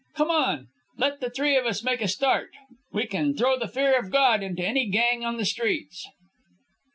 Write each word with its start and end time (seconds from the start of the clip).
Come 0.15 0.31
on. 0.31 0.69
Let 0.97 1.19
the 1.19 1.29
three 1.29 1.55
of 1.57 1.67
us 1.67 1.83
make 1.83 2.01
a 2.01 2.07
start. 2.07 2.49
We 2.91 3.05
can 3.05 3.35
throw 3.37 3.59
the 3.59 3.67
fear 3.67 3.99
of 3.99 4.09
God 4.09 4.41
into 4.41 4.63
any 4.63 4.89
gang 4.89 5.23
on 5.23 5.37
the 5.37 5.45
streets." 5.45 6.07